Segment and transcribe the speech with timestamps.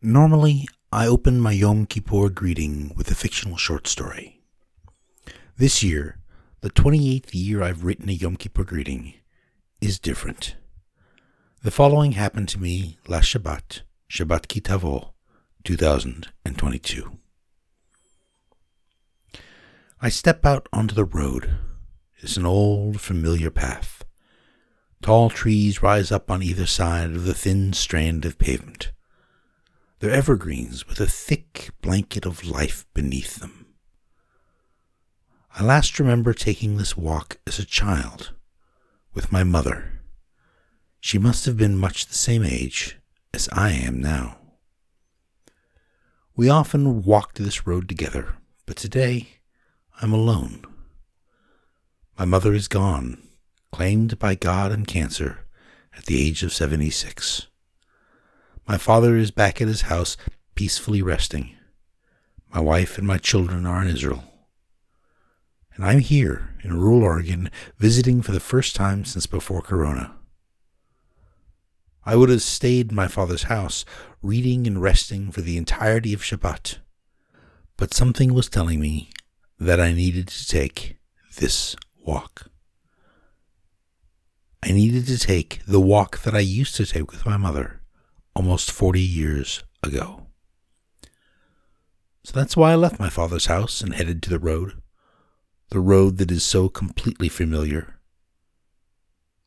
[0.00, 4.40] Normally, I open my Yom Kippur greeting with a fictional short story.
[5.56, 6.18] This year,
[6.60, 9.14] the 28th year I've written a Yom Kippur greeting,
[9.80, 10.54] is different.
[11.64, 15.14] The following happened to me last Shabbat, Shabbat Ki Tavo,
[15.64, 17.18] 2022.
[20.00, 21.56] I step out onto the road.
[22.18, 24.04] It's an old, familiar path.
[25.02, 28.92] Tall trees rise up on either side of the thin strand of pavement.
[30.00, 33.66] They're evergreens with a thick blanket of life beneath them.
[35.56, 38.32] I last remember taking this walk as a child
[39.12, 40.02] with my mother.
[41.00, 42.96] She must have been much the same age
[43.34, 44.38] as I am now.
[46.36, 48.36] We often walked this road together,
[48.66, 49.40] but today
[50.00, 50.62] I'm alone.
[52.16, 53.20] My mother is gone,
[53.72, 55.46] claimed by God and cancer
[55.96, 57.47] at the age of 76.
[58.68, 60.18] My father is back at his house,
[60.54, 61.56] peacefully resting.
[62.52, 64.24] My wife and my children are in Israel.
[65.74, 70.14] And I'm here in rural Oregon, visiting for the first time since before Corona.
[72.04, 73.86] I would have stayed in my father's house,
[74.22, 76.76] reading and resting for the entirety of Shabbat.
[77.78, 79.08] But something was telling me
[79.58, 80.98] that I needed to take
[81.38, 82.50] this walk.
[84.62, 87.77] I needed to take the walk that I used to take with my mother
[88.38, 90.28] almost 40 years ago.
[92.22, 94.80] So that's why I left my father's house and headed to the road,
[95.70, 97.96] the road that is so completely familiar.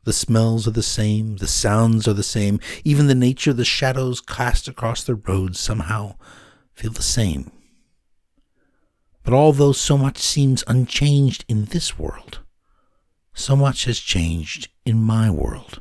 [0.04, 3.64] The smells are the same, the sounds are the same, even the nature of the
[3.64, 6.16] shadows cast across the road somehow
[6.74, 7.50] feel the same.
[9.24, 12.40] But although so much seems unchanged in this world,
[13.34, 15.81] so much has changed in my world.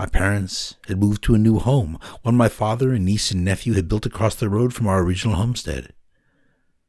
[0.00, 3.74] My parents had moved to a new home, one my father and niece and nephew
[3.74, 5.92] had built across the road from our original homestead.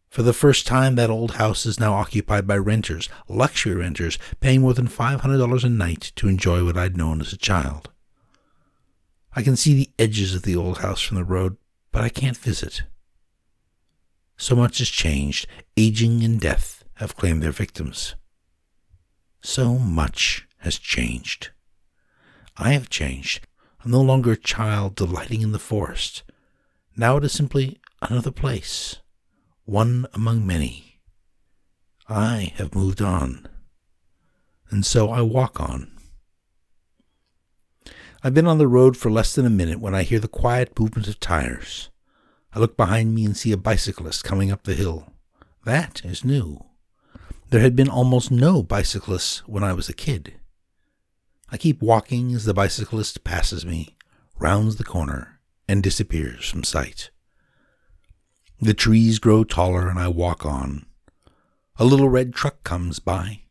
[0.07, 4.61] For the first time, that old house is now occupied by renters, luxury renters, paying
[4.61, 7.89] more than $500 a night to enjoy what I'd known as a child.
[9.35, 11.57] I can see the edges of the old house from the road,
[11.91, 12.83] but I can't visit.
[14.37, 15.47] So much has changed.
[15.75, 18.15] Aging and death have claimed their victims.
[19.41, 21.49] So much has changed.
[22.57, 23.47] I have changed.
[23.83, 26.23] I'm no longer a child delighting in the forest.
[26.95, 28.97] Now it is simply another place,
[29.65, 30.99] one among many.
[32.07, 33.47] I have moved on,
[34.69, 35.91] and so I walk on.
[38.23, 40.77] I've been on the road for less than a minute when I hear the quiet
[40.79, 41.89] movement of tires.
[42.53, 45.13] I look behind me and see a bicyclist coming up the hill.
[45.65, 46.65] That is new.
[47.49, 50.35] There had been almost no bicyclists when I was a kid.
[51.51, 53.97] I keep walking as the bicyclist passes me,
[54.39, 57.11] rounds the corner, and disappears from sight.
[58.59, 60.85] The trees grow taller and I walk on.
[61.77, 63.41] A little red truck comes by,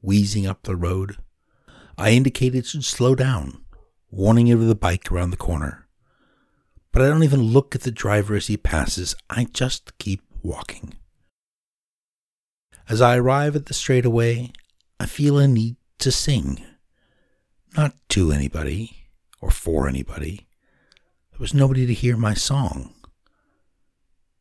[0.00, 1.16] wheezing up the road.
[1.96, 3.64] I indicate it should slow down,
[4.10, 5.88] warning it of the bike around the corner
[6.92, 9.14] but I don't even look at the driver as he passes.
[9.28, 10.94] I just keep walking.
[12.88, 14.52] As I arrive at the straightaway,
[14.98, 16.64] I feel a need to sing.
[17.76, 19.08] Not to anybody
[19.40, 20.46] or for anybody.
[21.30, 22.94] There was nobody to hear my song.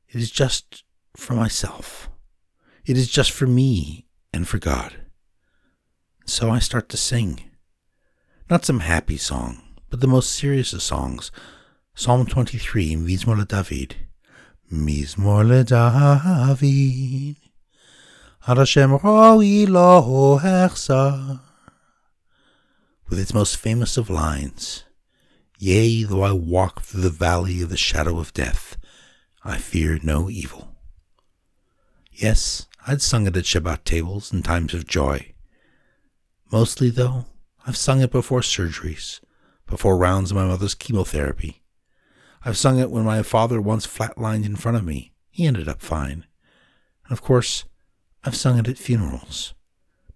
[0.09, 0.83] It is just
[1.15, 2.09] for myself.
[2.85, 4.95] It is just for me and for God.
[6.25, 7.41] So I start to sing.
[8.49, 11.31] Not some happy song, but the most serious of songs
[11.95, 13.95] Psalm 23, Mizmor David.
[14.71, 17.37] Mizmor David.
[18.47, 20.39] Ad Hashem roi lo.
[23.09, 24.83] With its most famous of lines,
[25.59, 28.77] Yea, though I walk through the valley of the shadow of death,
[29.43, 30.75] I fear no evil.
[32.11, 35.33] Yes, I'd sung it at Shabbat tables in times of joy.
[36.51, 37.25] Mostly, though,
[37.65, 39.19] I've sung it before surgeries,
[39.65, 41.63] before rounds of my mother's chemotherapy,
[42.45, 45.11] I've sung it when my father once flatlined in front of me.
[45.29, 46.25] He ended up fine.
[47.03, 47.65] And of course,
[48.23, 49.53] I've sung it at funerals.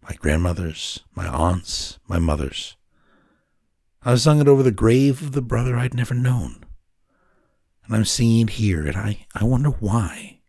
[0.02, 2.78] My grandmother's, my aunt's, my mother's.
[4.04, 6.64] I've sung it over the grave of the brother I'd never known.
[7.86, 10.40] And I'm singing it here, and I, I wonder why.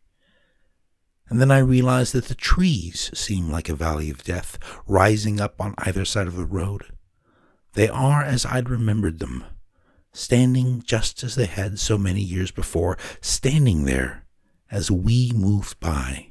[1.28, 5.60] And then I realize that the trees seem like a valley of death, rising up
[5.60, 6.84] on either side of the road.
[7.74, 9.44] They are as I'd remembered them
[10.12, 14.26] standing just as they had so many years before, standing there
[14.70, 16.28] as we moved by,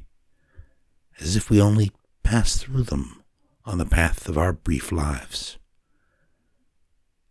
[1.19, 1.91] as if we only
[2.23, 3.23] passed through them
[3.65, 5.57] on the path of our brief lives.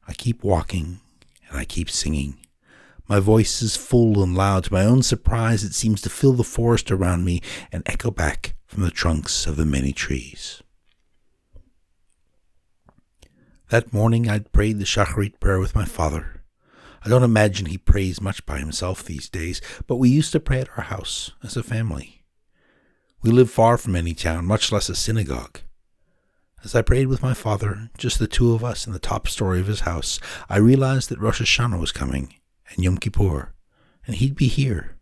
[0.07, 1.01] I keep walking
[1.49, 2.39] and I keep singing.
[3.09, 4.65] My voice is full and loud.
[4.65, 7.43] To my own surprise, it seems to fill the forest around me
[7.73, 10.63] and echo back from the trunks of the many trees.
[13.71, 16.43] That morning I'd prayed the Shacharit prayer with my father.
[17.05, 20.61] I don't imagine he prays much by himself these days, but we used to pray
[20.61, 22.25] at our house as a family.
[23.23, 25.61] We live far from any town, much less a synagogue.
[26.63, 29.61] As I prayed with my father, just the two of us in the top story
[29.61, 32.35] of his house, I realized that Rosh Hashanah was coming,
[32.69, 33.55] and Yom Kippur,
[34.07, 34.99] and he'd be here.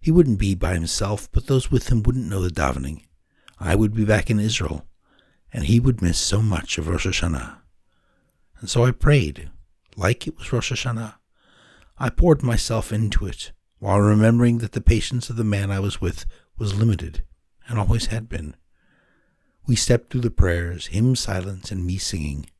[0.00, 3.02] He wouldn't be by himself, but those with him wouldn't know the davening.
[3.58, 4.86] I would be back in Israel,
[5.52, 7.56] and he would miss so much of Rosh Hashanah.
[8.60, 9.50] And so I prayed,
[9.96, 11.14] like it was Rosh Hashanah.
[11.98, 16.00] I poured myself into it, while remembering that the patience of the man I was
[16.00, 17.24] with was limited,
[17.66, 18.54] and always had been.
[19.66, 22.50] We stepped through the prayers, him silent and me singing.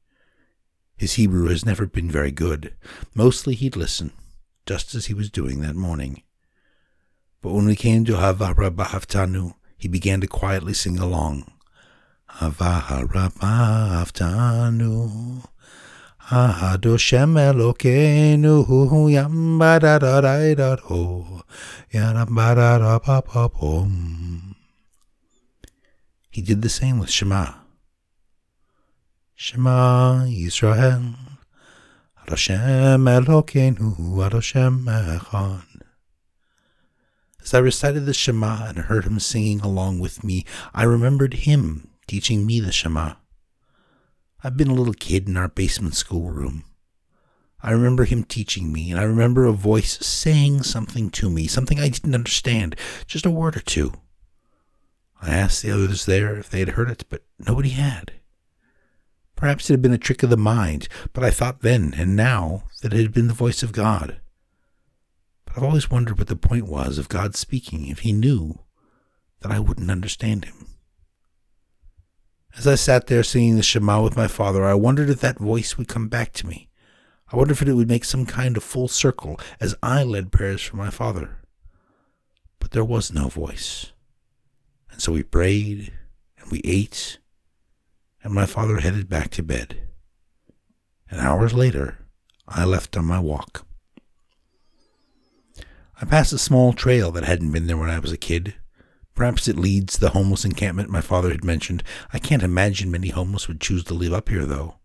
[0.96, 2.72] His Hebrew has never been very good.
[3.14, 4.12] Mostly he'd listen,
[4.64, 6.22] just as he was doing that morning.
[7.42, 11.44] But when we came to Havara Bahavtanu, he began to quietly sing along.
[12.38, 15.44] Havara Bahavtanu.
[16.30, 21.42] Adoshem Elokeinu Yam Badadadaidado
[21.92, 24.53] Yam Badadapapapom
[26.34, 27.52] he did the same with Shema.
[29.36, 31.14] Shema Yisrael,
[32.26, 35.62] Hashem Elokeinu, Hashem Echad.
[37.40, 40.44] As I recited the Shema and heard him singing along with me,
[40.74, 43.12] I remembered him teaching me the Shema.
[44.42, 46.64] I've been a little kid in our basement schoolroom.
[47.62, 51.78] I remember him teaching me, and I remember a voice saying something to me, something
[51.78, 52.74] I didn't understand,
[53.06, 53.92] just a word or two.
[55.24, 58.12] I asked the others there if they had heard it, but nobody had.
[59.36, 62.64] Perhaps it had been a trick of the mind, but I thought then and now
[62.82, 64.20] that it had been the voice of God.
[65.46, 68.60] But I've always wondered what the point was of God speaking if he knew
[69.40, 70.66] that I wouldn't understand him.
[72.56, 75.78] As I sat there singing the Shema with my father, I wondered if that voice
[75.78, 76.68] would come back to me.
[77.32, 80.60] I wondered if it would make some kind of full circle as I led prayers
[80.62, 81.38] for my father.
[82.60, 83.93] But there was no voice.
[84.94, 85.92] And so we prayed
[86.38, 87.18] and we ate,
[88.22, 89.76] and my father headed back to bed.
[91.10, 92.06] And hours later,
[92.46, 93.66] I left on my walk.
[96.00, 98.54] I passed a small trail that hadn't been there when I was a kid.
[99.16, 101.82] Perhaps it leads to the homeless encampment my father had mentioned.
[102.12, 104.76] I can't imagine many homeless would choose to live up here, though.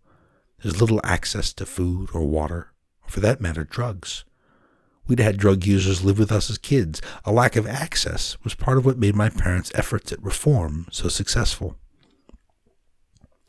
[0.63, 2.73] There's little access to food or water,
[3.03, 4.25] or for that matter, drugs.
[5.09, 7.01] We'd had drug users live with us as kids.
[7.25, 11.07] A lack of access was part of what made my parents' efforts at reform so
[11.07, 11.75] successful.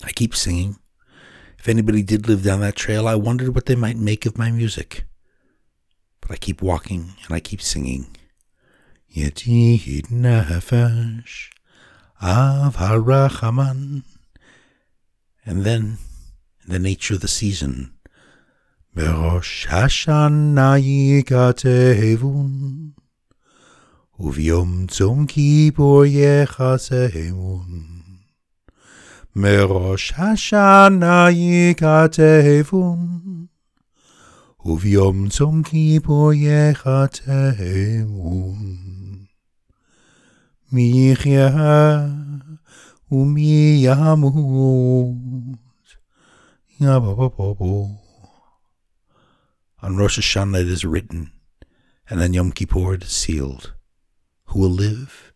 [0.02, 0.78] I keep singing.
[1.58, 4.50] If anybody did live down that trail, I wondered what they might make of my
[4.50, 5.04] music.
[6.22, 8.16] But I keep walking and I keep singing.
[9.14, 11.50] Yedid nefesh
[12.22, 14.04] av harachaman.
[15.44, 15.98] And then,
[16.66, 17.92] the nature of the season,
[18.95, 22.51] בראש השנה ייכתבון,
[24.19, 27.65] וביום צום כיפור יחסמון.
[29.36, 32.97] מראש השנה ייכתבון,
[34.65, 37.75] וביום צום כיפור יחתמון.
[40.71, 42.07] מי יחיה
[43.11, 45.16] ומי ימות.
[46.81, 47.87] יבוא
[49.82, 51.32] on Rosh Hashanah it is written,
[52.08, 53.75] and on Yom Kippur it is sealed,
[54.46, 55.32] who will live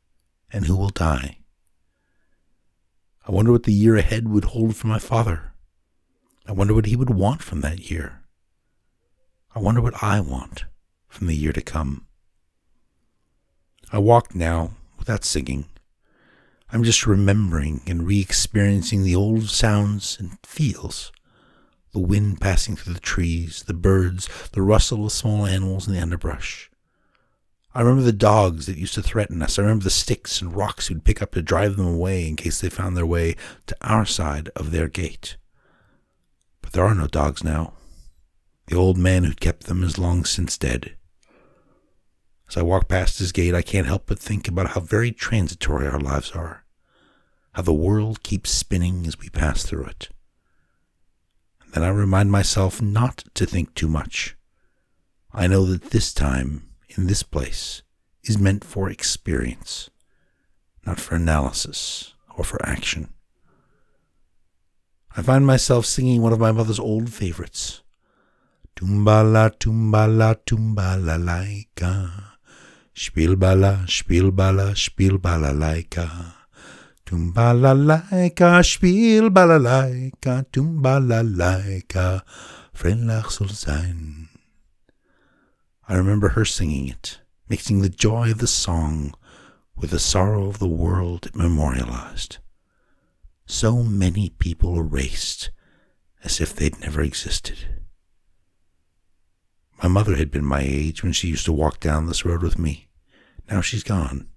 [0.53, 1.39] and who will die.
[3.27, 5.53] I wonder what the year ahead would hold for my father.
[6.47, 8.23] I wonder what he would want from that year.
[9.55, 10.65] I wonder what I want
[11.09, 12.07] from the year to come.
[13.93, 15.67] I walk now without singing.
[16.71, 21.13] I'm just remembering and re experiencing the old sounds and feels
[21.95, 26.03] the wind passing through the trees, the birds, the rustle of small animals in the
[26.03, 26.69] underbrush.
[27.73, 29.59] I remember the dogs that used to threaten us.
[29.59, 32.61] I remember the sticks and rocks we'd pick up to drive them away in case
[32.61, 33.37] they found their way
[33.67, 35.37] to our side of their gate.
[36.63, 37.75] But there are no dogs now.
[38.67, 40.97] The old man who kept them is long since dead.
[42.49, 45.87] As I walk past his gate, I can't help but think about how very transitory
[45.87, 46.65] our lives are,
[47.53, 50.09] how the world keeps spinning as we pass through it.
[51.75, 54.37] Then I remind myself not to think too much.
[55.33, 57.83] I know that this time, in this place,
[58.23, 59.91] is meant for experience,
[60.87, 63.13] not for analysis or for action.
[65.17, 67.83] I find myself singing one of my mother's old favorites.
[68.77, 72.37] Tumbala, tumbala, tumbala laika.
[72.95, 76.34] Spielballa, Spielballa, Spielballa laika.
[77.07, 82.23] Tumbala laika, Spielballa laika, tumbala laika.
[82.75, 84.29] Vriendlich soll sein.
[85.87, 89.15] I remember her singing it, mixing the joy of the song
[89.77, 92.39] with the sorrow of the world it memorialized.
[93.47, 95.51] So many people erased
[96.23, 97.83] as if they'd never existed.
[99.83, 102.59] My mother had been my age when she used to walk down this road with
[102.59, 102.89] me.
[103.51, 104.29] Now she's gone.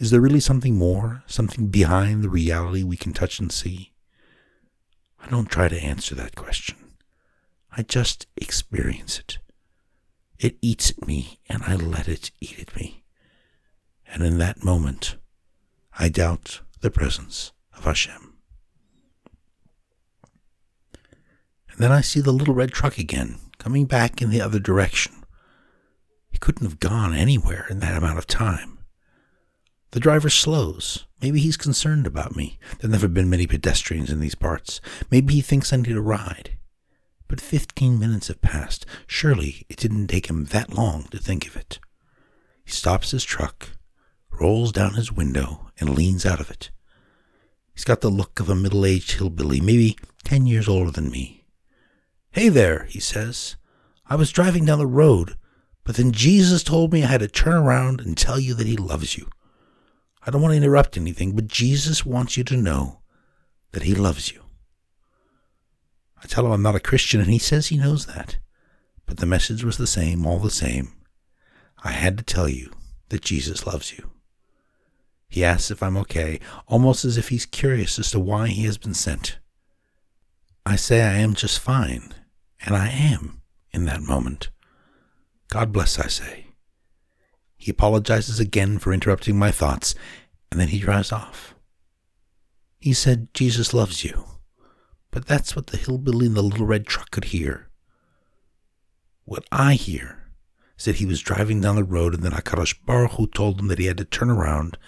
[0.00, 3.92] Is there really something more, something behind the reality we can touch and see?
[5.22, 6.94] I don't try to answer that question.
[7.70, 9.38] I just experience it.
[10.38, 13.04] It eats at me, and I let it eat at me.
[14.10, 15.16] And in that moment,
[15.98, 18.38] I doubt the presence of Hashem.
[21.70, 25.12] And then I see the little red truck again, coming back in the other direction.
[26.30, 28.78] He couldn't have gone anywhere in that amount of time.
[29.92, 31.06] The driver slows.
[31.20, 32.58] Maybe he's concerned about me.
[32.78, 34.80] There've never been many pedestrians in these parts.
[35.10, 36.52] Maybe he thinks I need a ride.
[37.26, 38.86] But fifteen minutes have passed.
[39.06, 41.78] Surely it didn't take him that long to think of it.
[42.64, 43.70] He stops his truck,
[44.30, 46.70] rolls down his window, and leans out of it.
[47.74, 51.44] He's got the look of a middle aged hillbilly, maybe ten years older than me.
[52.30, 53.56] Hey there, he says.
[54.06, 55.36] I was driving down the road,
[55.82, 58.76] but then Jesus told me I had to turn around and tell you that he
[58.76, 59.28] loves you.
[60.26, 63.00] I don't want to interrupt anything, but Jesus wants you to know
[63.72, 64.42] that he loves you.
[66.22, 68.36] I tell him I'm not a Christian, and he says he knows that.
[69.06, 70.92] But the message was the same, all the same.
[71.82, 72.72] I had to tell you
[73.08, 74.10] that Jesus loves you.
[75.28, 78.76] He asks if I'm okay, almost as if he's curious as to why he has
[78.76, 79.38] been sent.
[80.66, 82.12] I say I am just fine,
[82.64, 83.40] and I am
[83.72, 84.50] in that moment.
[85.48, 86.46] God bless, I say.
[87.60, 89.94] He apologizes again for interrupting my thoughts,
[90.50, 91.54] and then he drives off.
[92.78, 94.24] He said, Jesus loves you.
[95.10, 97.68] But that's what the hillbilly in the little red truck could hear.
[99.26, 100.30] What I hear
[100.78, 103.68] is that he was driving down the road and then HaKadosh Baruch Hu told him
[103.68, 104.78] that he had to turn around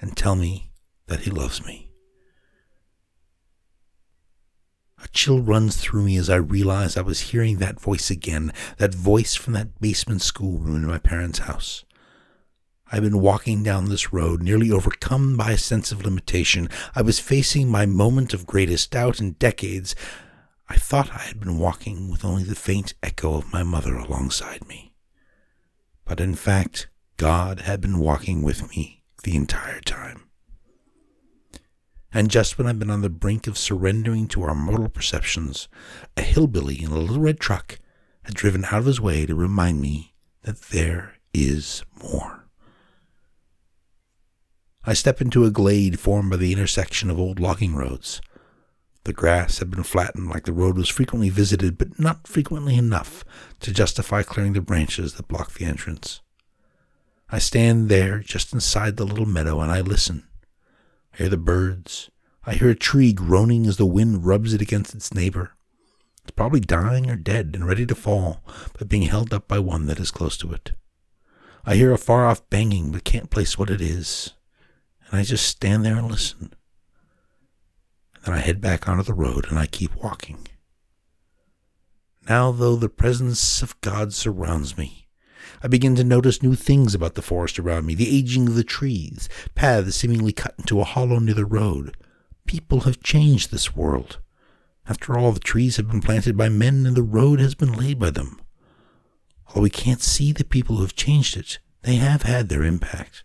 [0.00, 0.70] and tell me
[1.08, 1.90] that he loves me.
[5.02, 8.94] A chill runs through me as I realize I was hearing that voice again, that
[8.94, 11.84] voice from that basement schoolroom in my parents' house.
[12.92, 16.68] I've been walking down this road, nearly overcome by a sense of limitation.
[16.94, 19.94] I was facing my moment of greatest doubt in decades.
[20.68, 24.68] I thought I had been walking with only the faint echo of my mother alongside
[24.68, 24.92] me.
[26.04, 30.24] But in fact, God had been walking with me the entire time.
[32.12, 35.68] And just when I've been on the brink of surrendering to our mortal perceptions,
[36.16, 37.78] a hillbilly in a little red truck
[38.24, 42.33] had driven out of his way to remind me that there is more.
[44.86, 48.20] I step into a glade formed by the intersection of old logging roads.
[49.04, 53.24] The grass had been flattened like the road was frequently visited, but not frequently enough
[53.60, 56.20] to justify clearing the branches that block the entrance.
[57.30, 60.26] I stand there just inside the little meadow and I listen.
[61.14, 62.10] I hear the birds.
[62.44, 65.52] I hear a tree groaning as the wind rubs it against its neighbor.
[66.22, 68.44] It's probably dying or dead and ready to fall,
[68.78, 70.72] but being held up by one that is close to it.
[71.64, 74.33] I hear a far off banging, but can't place what it is
[75.14, 76.52] and I just stand there and listen.
[78.24, 80.48] Then I head back onto the road and I keep walking.
[82.28, 85.06] Now, though the presence of God surrounds me,
[85.62, 88.64] I begin to notice new things about the forest around me the aging of the
[88.64, 91.96] trees, paths seemingly cut into a hollow near the road.
[92.44, 94.18] People have changed this world.
[94.88, 98.00] After all, the trees have been planted by men and the road has been laid
[98.00, 98.40] by them.
[99.46, 103.22] Although we can't see the people who have changed it, they have had their impact.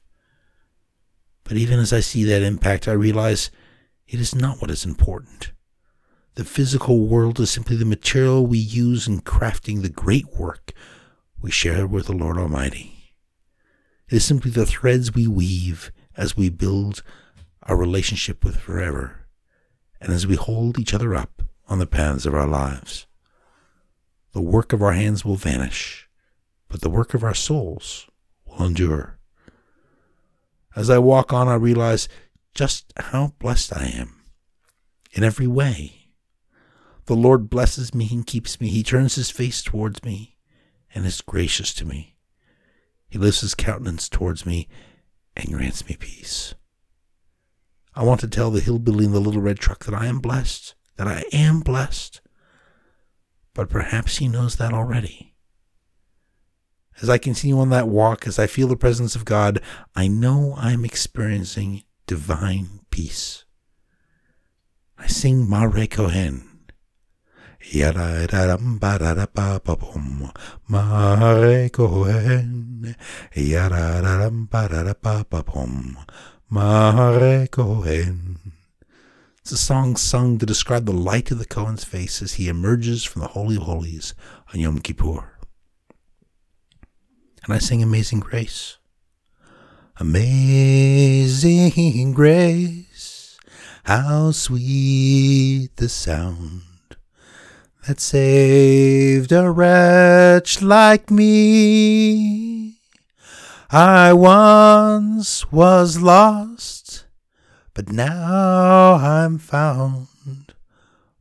[1.49, 3.49] But even as I see that impact, I realize
[4.07, 5.51] it is not what is important.
[6.35, 10.73] The physical world is simply the material we use in crafting the great work
[11.41, 13.15] we share with the Lord Almighty.
[14.07, 17.01] It is simply the threads we weave as we build
[17.63, 19.25] our relationship with forever
[19.99, 23.07] and as we hold each other up on the paths of our lives.
[24.33, 26.07] The work of our hands will vanish,
[26.67, 28.07] but the work of our souls
[28.45, 29.18] will endure.
[30.75, 32.07] As I walk on, I realize
[32.53, 34.21] just how blessed I am
[35.11, 36.09] in every way.
[37.05, 38.69] The Lord blesses me and keeps me.
[38.69, 40.37] He turns his face towards me
[40.93, 42.15] and is gracious to me.
[43.09, 44.67] He lifts his countenance towards me
[45.35, 46.53] and grants me peace.
[47.95, 50.75] I want to tell the hillbilly in the little red truck that I am blessed,
[50.97, 52.21] that I am blessed.
[53.55, 55.28] but perhaps He knows that already.
[57.01, 59.61] As I continue on that walk, as I feel the presence of God,
[59.95, 63.45] I know I'm experiencing divine peace.
[64.97, 66.45] I sing Mare Kohen.
[70.67, 72.95] Mare Kohen.
[76.49, 78.39] Mare Kohen.
[79.39, 83.05] It's a song sung to describe the light of the Kohen's face as he emerges
[83.05, 84.13] from the Holy of Holies
[84.53, 85.38] on Yom Kippur.
[87.43, 88.77] And I sing Amazing Grace.
[89.99, 90.23] Amazing
[92.13, 93.37] Grace,
[93.83, 96.61] how sweet the sound
[97.87, 102.77] that saved a wretch like me.
[103.71, 106.79] I once was lost
[107.79, 110.07] but now I'm found.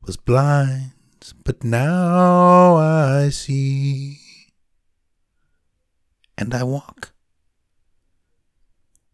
[0.03, 0.91] Was blind,
[1.45, 4.28] but now I see.
[6.39, 7.13] And I walk.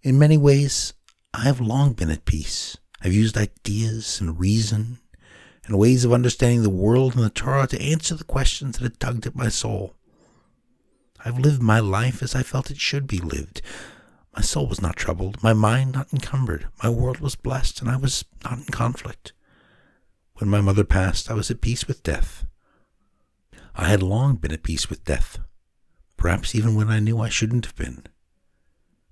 [0.05, 0.93] In many ways,
[1.33, 2.77] I have long been at peace.
[3.03, 5.01] I've used ideas and reason
[5.67, 9.01] and ways of understanding the world and the Torah to answer the questions that had
[9.01, 9.95] tugged at my soul.
[11.25, 13.63] I've lived my life as I felt it should be lived,
[14.35, 17.97] my soul was not troubled, my mind not encumbered, my world was blessed, and I
[17.97, 19.33] was not in conflict.
[20.35, 22.45] When my mother passed, I was at peace with death.
[23.77, 25.39] I had long been at peace with death,
[26.25, 28.03] perhaps even when I knew I shouldn't have been.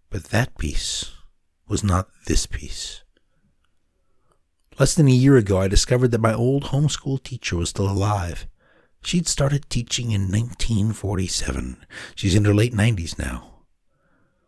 [0.09, 1.13] But that peace
[1.69, 3.03] was not this peace.
[4.79, 8.47] Less than a year ago, I discovered that my old homeschool teacher was still alive.
[9.05, 11.85] She'd started teaching in 1947.
[12.15, 13.65] She's in her late 90s now.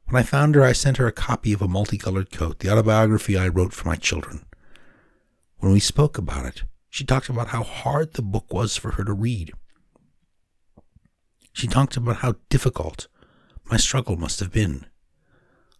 [0.06, 3.36] When I found her, I sent her a copy of A Multicolored Coat, the autobiography
[3.36, 4.46] I wrote for my children.
[5.58, 9.04] When we spoke about it, she talked about how hard the book was for her
[9.04, 9.52] to read.
[11.54, 13.06] She talked about how difficult
[13.70, 14.86] my struggle must have been.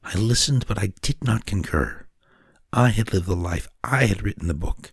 [0.05, 2.07] I listened, but I did not concur.
[2.73, 4.93] I had lived the life, I had written the book,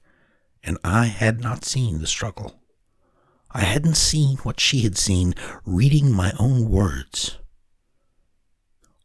[0.63, 2.59] and I had not seen the struggle.
[3.51, 7.37] I hadn't seen what she had seen, reading my own words.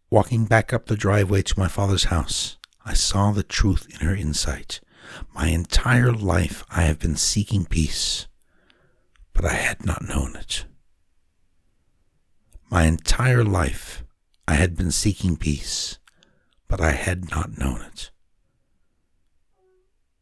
[0.09, 4.17] Walking back up the driveway to my father's house, I saw the truth in her
[4.17, 4.81] insight.
[5.35, 8.29] My entire life I have been seeking peace,
[9.35, 10.65] but I had not known it.
[12.69, 14.03] My entire life
[14.49, 15.99] I had been seeking peace,
[16.67, 18.11] but I had not known it.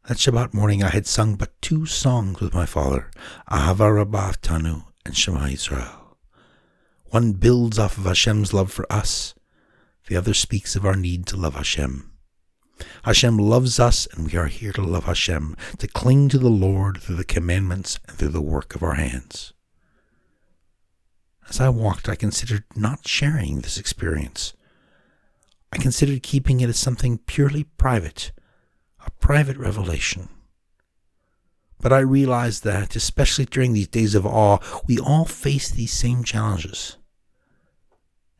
[0.07, 3.09] That Shabbat morning I had sung but two songs with my father,
[3.49, 6.17] Ahava Rabbah Tanu and Shema Israel.
[7.05, 9.33] One builds off of Hashem's love for us,
[10.07, 12.11] the other speaks of our need to love Hashem.
[13.05, 17.01] Hashem loves us, and we are here to love Hashem, to cling to the Lord
[17.01, 19.53] through the commandments and through the work of our hands.
[21.49, 24.53] As I walked, I considered not sharing this experience.
[25.71, 28.31] I considered keeping it as something purely private,
[29.05, 30.29] a private revelation.
[31.79, 36.23] But I realized that, especially during these days of awe, we all face these same
[36.23, 36.97] challenges.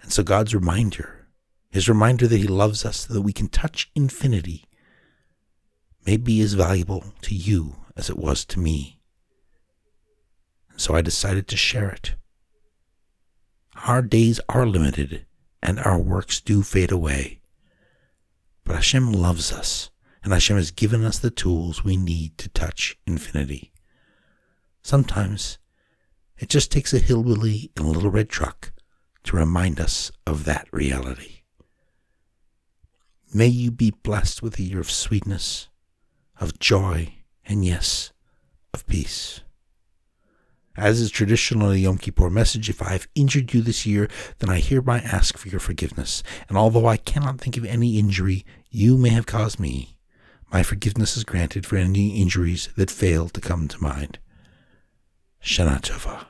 [0.02, 1.26] And so God's reminder
[1.76, 4.64] his reminder that He loves us, so that we can touch infinity,
[6.06, 9.02] may be as valuable to you as it was to me.
[10.72, 12.16] And so I decided to share it.
[13.86, 15.28] Our days are limited,
[15.62, 17.40] and our works do fade away.
[18.64, 19.92] But Hashem loves us,
[20.24, 23.72] and Hashem has given us the tools we need to touch infinity.
[24.82, 25.60] Sometimes
[26.40, 28.72] it just takes a hillbilly in a little red truck
[29.26, 31.44] to remind us of that reality.
[33.32, 35.70] May you be blessed with a year of sweetness,
[36.42, 37.14] of joy,
[37.46, 38.14] and yes,
[38.74, 39.42] of peace.
[40.78, 44.10] As is traditional in the Yom Kippur message, if I have injured you this year,
[44.40, 46.22] then I hereby ask for your forgiveness.
[46.50, 49.98] And although I cannot think of any injury you may have caused me,
[50.52, 54.20] my forgiveness is granted for any injuries that fail to come to mind.
[55.42, 56.26] Shana Tova.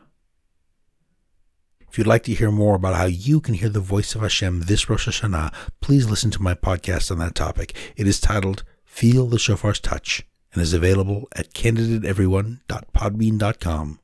[1.89, 4.63] If you'd like to hear more about how you can hear the voice of Hashem
[4.63, 7.73] this Rosh Hashanah, please listen to my podcast on that topic.
[7.95, 13.99] It is titled Feel the Shofar's Touch and is available at candidateeveryone.podbean.com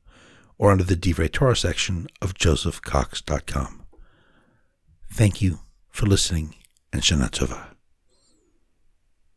[0.61, 3.81] or under the Divrei Torah section of josephcox.com.
[5.11, 6.53] Thank you for listening
[6.93, 7.70] and Shana Tova.